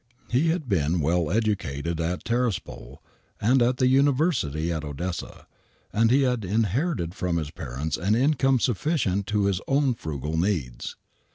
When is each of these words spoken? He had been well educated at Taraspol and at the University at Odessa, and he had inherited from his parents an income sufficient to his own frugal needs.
He 0.31 0.47
had 0.47 0.67
been 0.67 0.99
well 0.99 1.29
educated 1.29 2.01
at 2.01 2.23
Taraspol 2.23 3.03
and 3.39 3.61
at 3.61 3.77
the 3.77 3.85
University 3.85 4.71
at 4.73 4.83
Odessa, 4.83 5.45
and 5.93 6.09
he 6.09 6.23
had 6.23 6.43
inherited 6.43 7.13
from 7.13 7.37
his 7.37 7.51
parents 7.51 7.97
an 7.97 8.15
income 8.15 8.59
sufficient 8.59 9.27
to 9.27 9.45
his 9.45 9.61
own 9.67 9.93
frugal 9.93 10.37
needs. 10.39 10.95